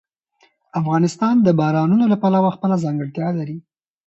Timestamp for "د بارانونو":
1.41-2.05